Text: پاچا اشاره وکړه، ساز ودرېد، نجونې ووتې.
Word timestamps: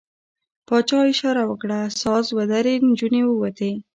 پاچا 0.67 0.99
اشاره 1.11 1.43
وکړه، 1.47 1.79
ساز 2.01 2.25
ودرېد، 2.37 2.81
نجونې 2.89 3.21
ووتې. 3.25 3.71